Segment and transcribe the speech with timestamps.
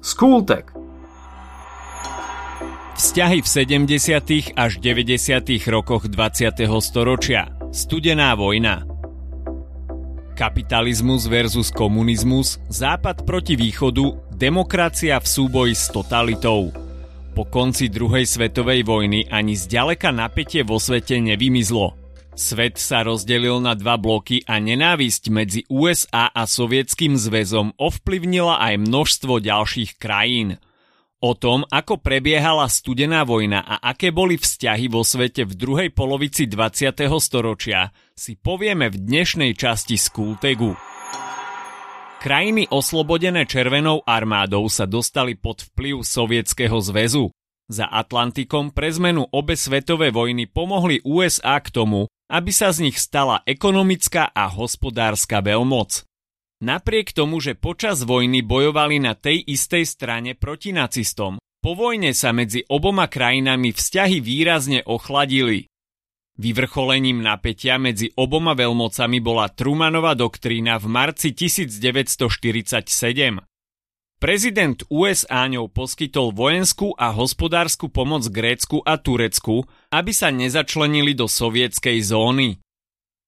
[0.00, 0.72] Skultek.
[2.96, 4.56] Vzťahy v 70.
[4.56, 5.60] až 90.
[5.68, 6.56] rokoch 20.
[6.80, 7.52] storočia.
[7.68, 8.88] Studená vojna.
[10.40, 16.72] Kapitalizmus versus komunizmus, západ proti východu, demokracia v súboji s totalitou.
[17.36, 21.99] Po konci druhej svetovej vojny ani zďaleka napätie vo svete nevymizlo.
[22.38, 28.74] Svet sa rozdelil na dva bloky a nenávisť medzi USA a Sovietským zväzom ovplyvnila aj
[28.86, 30.56] množstvo ďalších krajín.
[31.20, 36.48] O tom, ako prebiehala studená vojna a aké boli vzťahy vo svete v druhej polovici
[36.48, 36.96] 20.
[37.20, 40.72] storočia, si povieme v dnešnej časti Skultegu.
[42.24, 47.28] Krajiny oslobodené Červenou armádou sa dostali pod vplyv Sovietskeho zväzu.
[47.68, 52.96] Za Atlantikom pre zmenu obe svetové vojny pomohli USA k tomu, aby sa z nich
[52.96, 56.06] stala ekonomická a hospodárska veľmoc.
[56.62, 62.30] Napriek tomu, že počas vojny bojovali na tej istej strane proti nacistom, po vojne sa
[62.30, 65.66] medzi oboma krajinami vzťahy výrazne ochladili.
[66.40, 73.49] Vyvrcholením napätia medzi oboma veľmocami bola Trumanova doktrína v marci 1947.
[74.20, 81.24] Prezident USA ňou poskytol vojenskú a hospodárskú pomoc Grécku a Turecku, aby sa nezačlenili do
[81.24, 82.60] sovietskej zóny.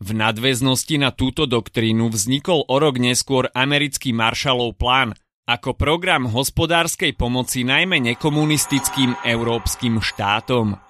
[0.00, 5.12] V nadväznosti na túto doktrínu vznikol o rok neskôr americký Marshallov plán
[5.44, 10.87] ako program hospodárskej pomoci najmä nekomunistickým európskym štátom.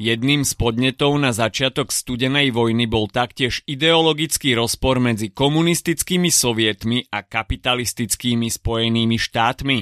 [0.00, 7.20] Jedným z podnetov na začiatok studenej vojny bol taktiež ideologický rozpor medzi komunistickými sovietmi a
[7.20, 9.78] kapitalistickými spojenými štátmi.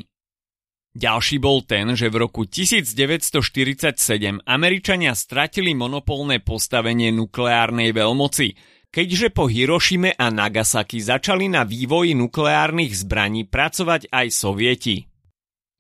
[0.90, 8.58] Ďalší bol ten, že v roku 1947 Američania stratili monopolné postavenie nukleárnej veľmoci,
[8.90, 15.09] keďže po Hirošime a Nagasaki začali na vývoji nukleárnych zbraní pracovať aj sovieti.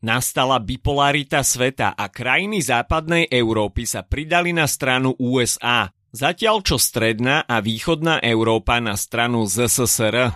[0.00, 7.44] Nastala bipolarita sveta a krajiny západnej Európy sa pridali na stranu USA, zatiaľ čo stredná
[7.44, 10.32] a východná Európa na stranu ZSSR.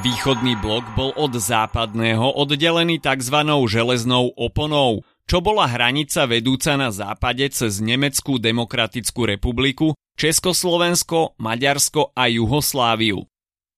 [0.00, 3.36] Východný blok bol od západného oddelený tzv.
[3.68, 12.32] železnou oponou, čo bola hranica vedúca na západe cez Nemeckú demokratickú republiku, Československo, Maďarsko a
[12.32, 13.28] Juhosláviu.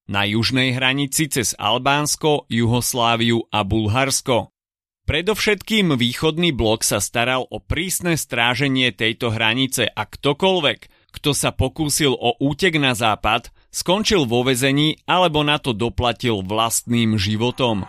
[0.07, 4.54] Na južnej hranici cez Albánsko, Juhosláviu a Bulharsko.
[5.05, 12.17] Predovšetkým východný blok sa staral o prísne stráženie tejto hranice a ktokoľvek, kto sa pokúsil
[12.17, 17.85] o útek na západ, skončil vo vezení alebo na to doplatil vlastným životom.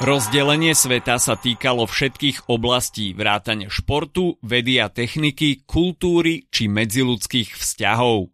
[0.00, 8.32] Rozdelenie sveta sa týkalo všetkých oblastí vrátane športu, vedy a techniky, kultúry či medziludských vzťahov.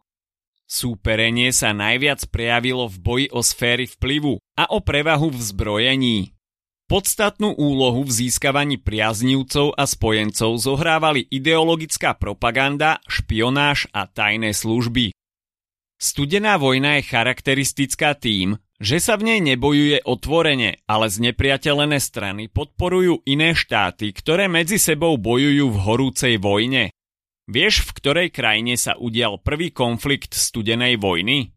[0.66, 6.18] Súperenie sa najviac prejavilo v boji o sféry vplyvu a o prevahu v zbrojení.
[6.92, 15.16] Podstatnú úlohu v získavaní priaznívcov a spojencov zohrávali ideologická propaganda, špionáž a tajné služby.
[15.96, 22.52] Studená vojna je charakteristická tým, že sa v nej nebojuje otvorene, ale z nepriateľené strany
[22.52, 26.92] podporujú iné štáty, ktoré medzi sebou bojujú v horúcej vojne.
[27.48, 31.56] Vieš, v ktorej krajine sa udial prvý konflikt studenej vojny?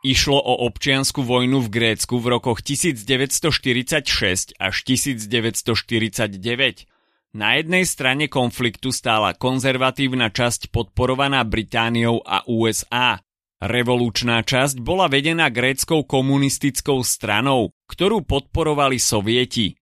[0.00, 6.88] Išlo o občiansku vojnu v Grécku v rokoch 1946 až 1949.
[7.36, 13.20] Na jednej strane konfliktu stála konzervatívna časť podporovaná Britániou a USA.
[13.60, 19.76] Revolučná časť bola vedená gréckou komunistickou stranou, ktorú podporovali sovieti.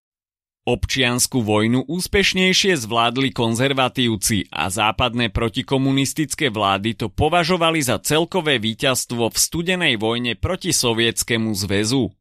[0.68, 9.36] Občiansku vojnu úspešnejšie zvládli konzervatívci a západné protikomunistické vlády to považovali za celkové víťazstvo v
[9.40, 12.12] studenej vojne proti Sovietskému zväzu.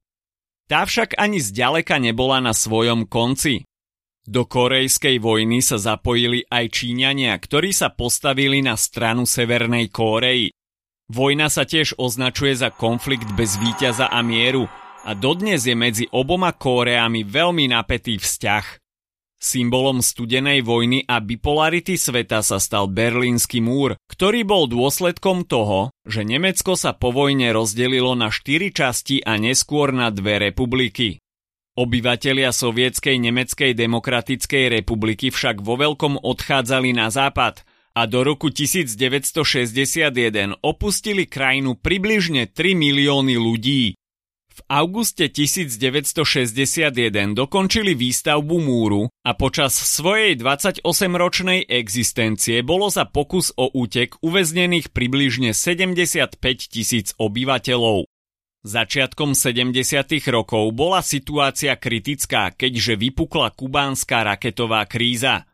[0.72, 3.68] Tá však ani zďaleka nebola na svojom konci.
[4.24, 10.56] Do korejskej vojny sa zapojili aj Číňania, ktorí sa postavili na stranu Severnej Kórei.
[11.12, 14.72] Vojna sa tiež označuje za konflikt bez víťaza a mieru,
[15.08, 18.84] a dodnes je medzi oboma Kóreami veľmi napätý vzťah.
[19.38, 26.28] Symbolom studenej vojny a bipolarity sveta sa stal Berlínsky múr, ktorý bol dôsledkom toho, že
[26.28, 31.22] Nemecko sa po vojne rozdelilo na štyri časti a neskôr na dve republiky.
[31.78, 37.62] Obyvatelia Sovietskej Nemeckej demokratickej republiky však vo veľkom odchádzali na západ
[37.94, 43.94] a do roku 1961 opustili krajinu približne 3 milióny ľudí.
[44.58, 46.90] V auguste 1961
[47.38, 55.54] dokončili výstavbu múru a počas svojej 28-ročnej existencie bolo za pokus o útek uväznených približne
[55.54, 56.42] 75
[56.74, 58.10] tisíc obyvateľov.
[58.66, 59.78] Začiatkom 70.
[60.34, 65.46] rokov bola situácia kritická, keďže vypukla kubánska raketová kríza.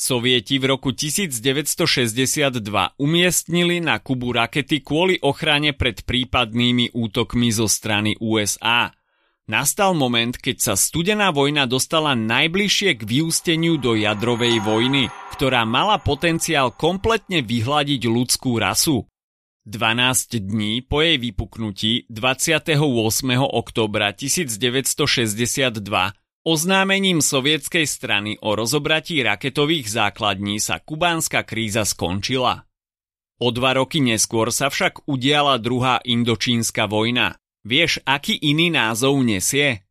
[0.00, 2.64] Sovieti v roku 1962
[2.96, 8.96] umiestnili na Kubu rakety kvôli ochrane pred prípadnými útokmi zo strany USA.
[9.44, 16.00] Nastal moment, keď sa studená vojna dostala najbližšie k vyústeniu do jadrovej vojny, ktorá mala
[16.00, 19.04] potenciál kompletne vyhľadiť ľudskú rasu.
[19.68, 22.72] 12 dní po jej vypuknutí 28.
[23.36, 24.96] oktobra 1962
[26.46, 32.64] oznámením sovietskej strany o rozobratí raketových základní sa kubánska kríza skončila.
[33.40, 37.40] O dva roky neskôr sa však udiala druhá indočínska vojna.
[37.64, 39.84] Vieš, aký iný názov nesie?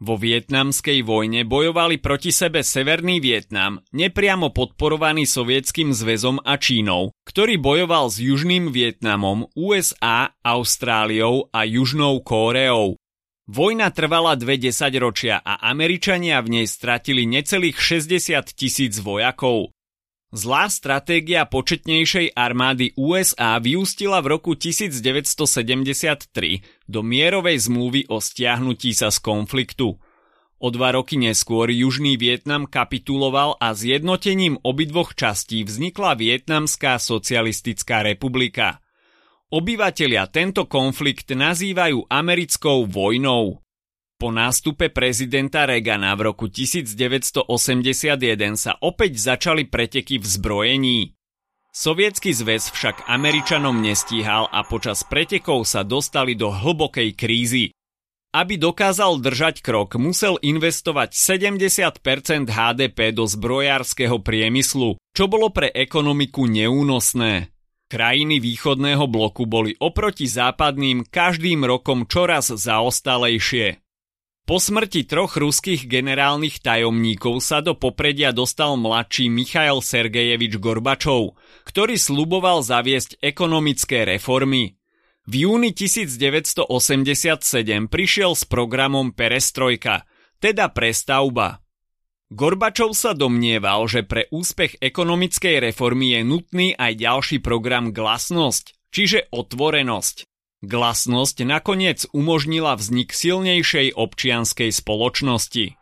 [0.00, 7.60] Vo vietnamskej vojne bojovali proti sebe Severný Vietnam, nepriamo podporovaný Sovietským zväzom a Čínou, ktorý
[7.60, 12.96] bojoval s Južným Vietnamom, USA, Austráliou a Južnou Kóreou.
[13.44, 19.68] Vojna trvala dve desaťročia a Američania v nej stratili necelých 60 tisíc vojakov.
[20.30, 29.14] Zlá stratégia početnejšej armády USA vyústila v roku 1973 do mierovej zmluvy o stiahnutí sa
[29.14, 29.94] z konfliktu.
[30.60, 38.82] O dva roky neskôr Južný Vietnam kapituloval a zjednotením obidvoch častí vznikla Vietnamská socialistická republika.
[39.50, 43.62] Obyvatelia tento konflikt nazývajú americkou vojnou.
[44.20, 47.48] Po nástupe prezidenta Reagana v roku 1981
[48.54, 50.98] sa opäť začali preteky v zbrojení.
[51.70, 57.70] Sovietský zväz však Američanom nestíhal a počas pretekov sa dostali do hlbokej krízy.
[58.34, 66.50] Aby dokázal držať krok, musel investovať 70% HDP do zbrojárskeho priemyslu, čo bolo pre ekonomiku
[66.50, 67.54] neúnosné.
[67.90, 73.78] Krajiny východného bloku boli oproti západným každým rokom čoraz zaostalejšie.
[74.50, 81.94] Po smrti troch ruských generálnych tajomníkov sa do popredia dostal mladší Michail Sergejevič Gorbačov, ktorý
[81.94, 84.74] sluboval zaviesť ekonomické reformy.
[85.30, 86.66] V júni 1987
[87.86, 90.02] prišiel s programom Perestrojka,
[90.42, 91.62] teda prestavba.
[92.34, 99.30] Gorbačov sa domnieval, že pre úspech ekonomickej reformy je nutný aj ďalší program Glasnosť, čiže
[99.30, 100.29] otvorenosť.
[100.60, 105.72] Glasnosť nakoniec umožnila vznik silnejšej občianskej spoločnosti.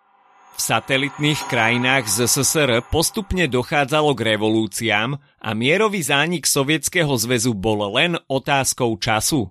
[0.54, 8.22] V satelitných krajinách ZSSR postupne dochádzalo k revolúciám a mierový zánik Sovietskeho zväzu bol len
[8.30, 9.50] otázkou času.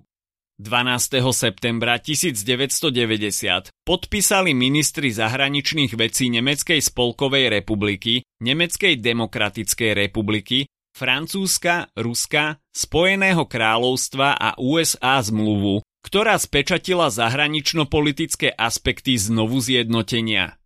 [0.56, 1.20] 12.
[1.36, 10.64] septembra 1990 podpísali ministri zahraničných vecí Nemeckej spolkovej republiky, Nemeckej demokratickej republiky
[10.98, 20.58] Francúzska, Ruska, Spojeného kráľovstva a USA zmluvu, ktorá spečatila zahranično-politické aspekty znovu zjednotenia.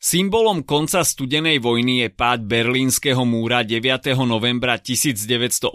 [0.00, 4.16] Symbolom konca studenej vojny je pád Berlínskeho múra 9.
[4.24, 5.68] novembra 1989,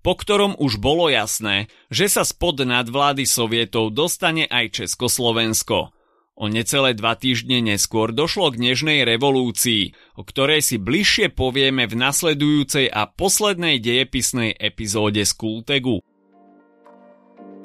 [0.00, 5.92] po ktorom už bolo jasné, že sa spod nadvlády sovietov dostane aj Československo–
[6.38, 11.98] O necelé dva týždne neskôr došlo k Nežnej revolúcii, o ktorej si bližšie povieme v
[11.98, 15.98] nasledujúcej a poslednej dejepisnej epizóde z Kultegu.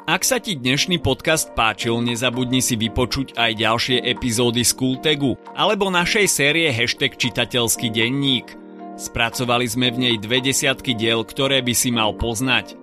[0.10, 5.94] Ak sa ti dnešný podcast páčil, nezabudni si vypočuť aj ďalšie epizódy z Kultegu alebo
[5.94, 8.58] našej série hashtag čitateľský denník.
[8.98, 12.74] Spracovali sme v nej dve desiatky diel, ktoré by si mal poznať–